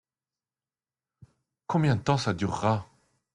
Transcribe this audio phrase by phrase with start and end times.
[1.67, 2.89] Combien de temps ça durera?